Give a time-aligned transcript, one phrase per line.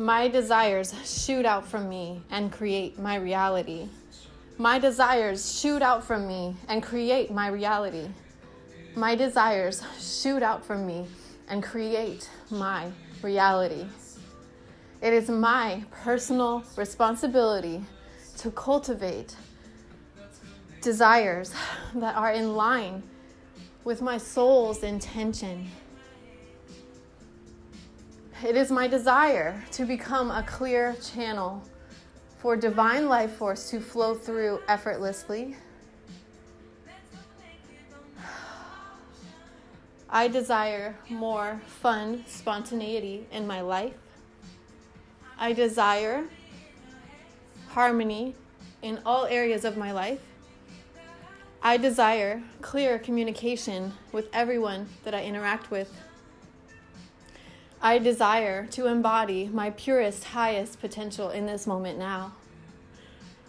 [0.00, 3.88] my desires shoot out from me and create my reality.
[4.58, 8.08] My desires shoot out from me and create my reality.
[8.96, 11.06] My desires shoot out from me
[11.48, 12.90] and create my
[13.22, 13.86] reality.
[15.00, 17.84] It is my personal responsibility
[18.40, 19.36] to cultivate
[20.80, 21.52] desires
[21.94, 23.02] that are in line
[23.84, 25.70] with my soul's intention.
[28.42, 31.62] It is my desire to become a clear channel
[32.38, 35.54] for divine life force to flow through effortlessly.
[40.08, 43.92] I desire more fun, spontaneity in my life.
[45.38, 46.24] I desire
[47.70, 48.34] harmony
[48.82, 50.20] in all areas of my life.
[51.62, 55.92] I desire clear communication with everyone that I interact with.
[57.82, 62.32] I desire to embody my purest, highest potential in this moment now.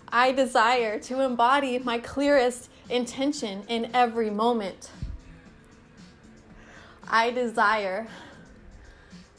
[0.09, 4.91] I desire to embody my clearest intention in every moment.
[7.07, 8.07] I desire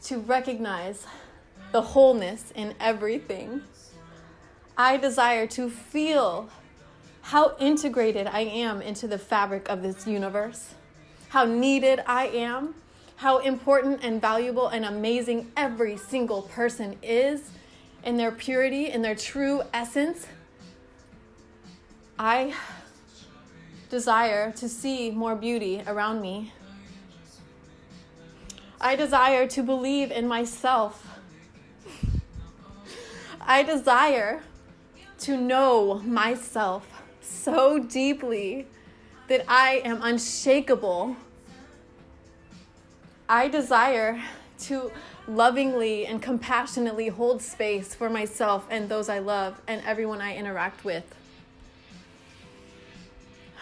[0.03, 1.05] to recognize
[1.71, 3.61] the wholeness in everything.
[4.77, 6.49] I desire to feel
[7.21, 10.73] how integrated I am into the fabric of this universe,
[11.29, 12.75] how needed I am,
[13.17, 17.51] how important and valuable and amazing every single person is
[18.03, 20.27] in their purity, in their true essence.
[22.17, 22.53] I
[23.89, 26.51] desire to see more beauty around me.
[28.81, 31.07] I desire to believe in myself.
[33.39, 34.41] I desire
[35.23, 38.67] to know myself so deeply
[39.29, 41.15] that I am unshakable.
[43.29, 44.21] I desire
[44.63, 44.91] to
[45.25, 50.83] lovingly and compassionately hold space for myself and those I love and everyone I interact
[50.83, 51.05] with.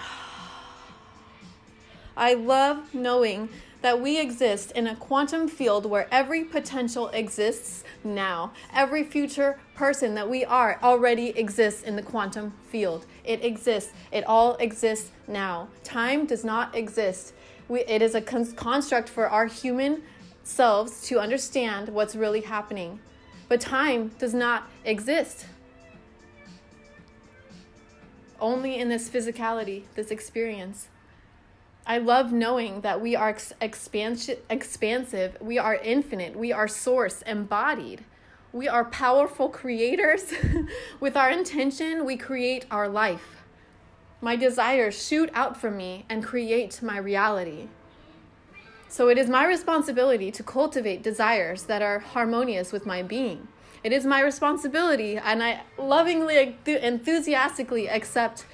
[2.18, 3.50] I love knowing
[3.82, 8.52] that we exist in a quantum field where every potential exists now.
[8.74, 13.06] Every future person that we are already exists in the quantum field.
[13.24, 13.92] It exists.
[14.12, 15.68] It all exists now.
[15.84, 17.34] Time does not exist.
[17.68, 20.04] We, it is a con- construct for our human
[20.44, 23.00] selves to understand what's really happening.
[23.50, 25.46] But time does not exist.
[28.40, 30.88] Only in this physicality, this experience.
[31.86, 37.22] I love knowing that we are ex- expansi- expansive, we are infinite, we are source
[37.24, 38.04] embodied.
[38.54, 40.34] We are powerful creators.
[41.00, 43.44] With our intention, we create our life.
[44.20, 47.70] My desires shoot out from me and create my reality.
[48.90, 53.48] So it is my responsibility to cultivate desires that are harmonious with my being.
[53.84, 58.46] It is my responsibility, and I lovingly, enthusiastically accept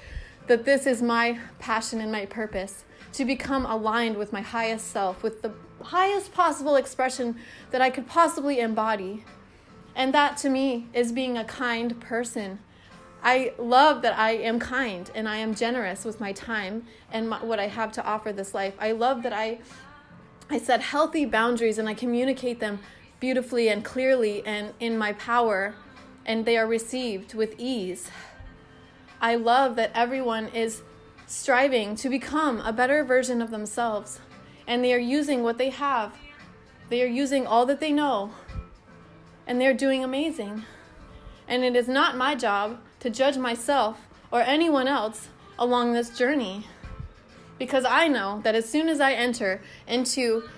[0.46, 5.22] that this is my passion and my purpose to become aligned with my highest self,
[5.22, 5.52] with the
[5.82, 7.36] highest possible expression
[7.70, 9.24] that I could possibly embody.
[9.94, 12.60] And that to me is being a kind person.
[13.22, 17.42] I love that I am kind and I am generous with my time and my,
[17.42, 18.74] what I have to offer this life.
[18.78, 19.58] I love that I
[20.50, 22.78] I set healthy boundaries and I communicate them
[23.20, 25.74] beautifully and clearly and in my power
[26.24, 28.10] and they are received with ease.
[29.20, 30.82] I love that everyone is
[31.28, 34.18] striving to become a better version of themselves.
[34.66, 36.16] And they are using what they have,
[36.88, 38.32] they are using all that they know,
[39.46, 40.64] and they're doing amazing.
[41.46, 44.00] And it is not my job to judge myself
[44.30, 45.28] or anyone else
[45.58, 46.66] along this journey.
[47.58, 50.48] Because I know that as soon as I enter into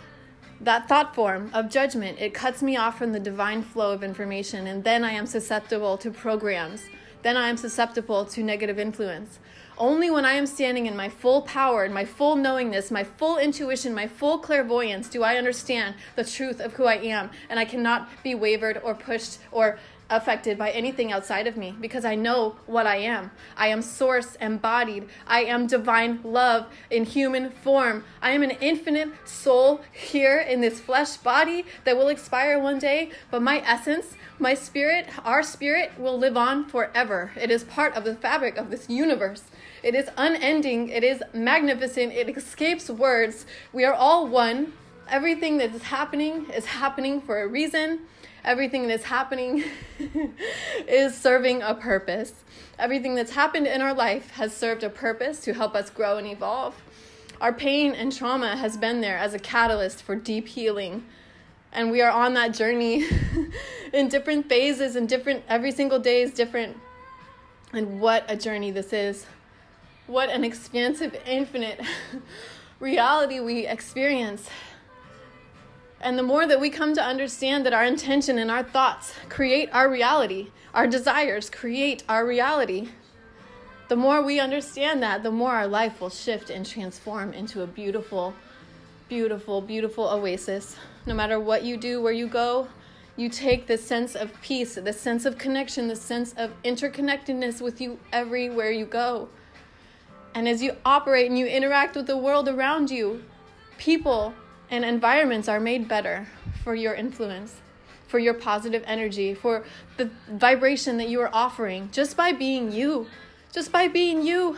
[0.61, 4.67] that thought form of judgment, it cuts me off from the divine flow of information,
[4.67, 6.83] and then I am susceptible to programs.
[7.23, 9.39] Then I am susceptible to negative influence.
[9.81, 13.39] Only when I am standing in my full power and my full knowingness, my full
[13.39, 17.31] intuition, my full clairvoyance do I understand the truth of who I am.
[17.49, 19.79] And I cannot be wavered or pushed or
[20.11, 23.31] affected by anything outside of me because I know what I am.
[23.57, 25.09] I am source embodied.
[25.27, 28.05] I am divine love in human form.
[28.21, 33.13] I am an infinite soul here in this flesh body that will expire one day,
[33.31, 37.31] but my essence, my spirit, our spirit will live on forever.
[37.41, 39.45] It is part of the fabric of this universe.
[39.83, 40.89] It is unending.
[40.89, 42.13] It is magnificent.
[42.13, 43.47] It escapes words.
[43.73, 44.73] We are all one.
[45.09, 48.01] Everything that is happening is happening for a reason.
[48.45, 49.65] Everything that's happening
[50.89, 52.33] is serving a purpose.
[52.79, 56.27] Everything that's happened in our life has served a purpose to help us grow and
[56.27, 56.75] evolve.
[57.41, 61.05] Our pain and trauma has been there as a catalyst for deep healing.
[61.73, 63.07] And we are on that journey
[63.93, 66.77] in different phases and different, every single day is different.
[67.73, 69.27] And what a journey this is.
[70.11, 71.81] What an expansive, infinite
[72.81, 74.51] reality we experience.
[76.01, 79.69] And the more that we come to understand that our intention and our thoughts create
[79.73, 82.89] our reality, our desires create our reality,
[83.87, 87.67] the more we understand that, the more our life will shift and transform into a
[87.69, 88.35] beautiful,
[89.09, 90.75] beautiful, beautiful oasis.
[91.07, 92.67] No matter what you do, where you go,
[93.17, 97.81] you take this sense of peace, this sense of connection, this sense of interconnectedness with
[97.81, 99.29] you everywhere you go.
[100.35, 103.23] And as you operate and you interact with the world around you,
[103.79, 104.35] people
[104.71, 106.29] and environments are made better
[106.63, 107.57] for your influence,
[108.07, 109.65] for your positive energy, for
[109.97, 113.09] the vibration that you are offering just by being you,
[113.53, 114.57] just by being you,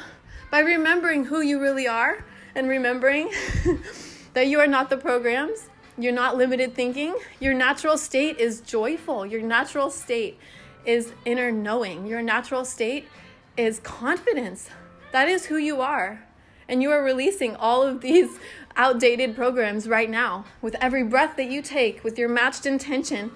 [0.50, 2.24] by remembering who you really are
[2.54, 3.30] and remembering
[4.34, 5.68] that you are not the programs.
[5.96, 7.14] You're not limited thinking.
[7.40, 9.24] Your natural state is joyful.
[9.26, 10.38] Your natural state
[10.84, 12.06] is inner knowing.
[12.06, 13.08] Your natural state
[13.56, 14.68] is confidence.
[15.12, 16.24] That is who you are.
[16.68, 18.38] And you are releasing all of these
[18.76, 23.30] outdated programs right now with every breath that you take, with your matched intention.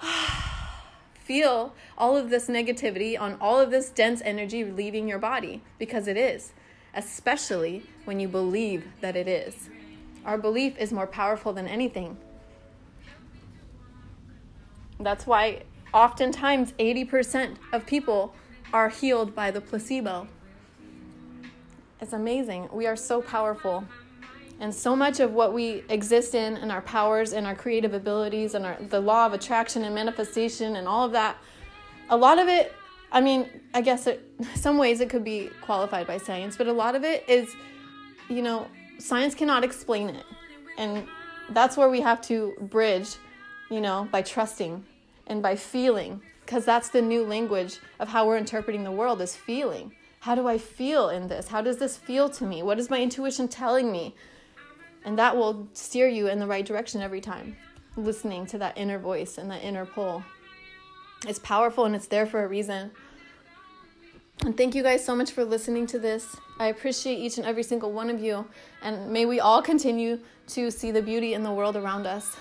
[1.14, 6.06] Feel all of this negativity on all of this dense energy leaving your body because
[6.06, 6.52] it is,
[6.94, 9.68] especially when you believe that it is.
[10.24, 12.16] Our belief is more powerful than anything.
[15.00, 18.34] That's why oftentimes 80% of people
[18.72, 20.28] are healed by the placebo.
[22.00, 22.68] It's amazing.
[22.72, 23.84] We are so powerful.
[24.60, 28.54] And so much of what we exist in and our powers and our creative abilities
[28.54, 31.36] and our, the law of attraction and manifestation and all of that,
[32.10, 32.74] a lot of it,
[33.12, 34.22] I mean, I guess it,
[34.54, 37.54] some ways it could be qualified by science, but a lot of it is,
[38.28, 38.66] you know,
[38.98, 40.24] science cannot explain it.
[40.78, 41.06] And
[41.50, 43.16] that's where we have to bridge,
[43.70, 44.84] you know, by trusting
[45.28, 49.34] and by feeling, because that's the new language of how we're interpreting the world is
[49.34, 49.92] feeling.
[50.20, 51.48] How do I feel in this?
[51.48, 52.62] How does this feel to me?
[52.62, 54.14] What is my intuition telling me?
[55.04, 57.56] And that will steer you in the right direction every time,
[57.96, 60.24] listening to that inner voice and that inner pull.
[61.26, 62.90] It's powerful and it's there for a reason.
[64.44, 66.36] And thank you guys so much for listening to this.
[66.58, 68.46] I appreciate each and every single one of you.
[68.82, 72.36] And may we all continue to see the beauty in the world around us.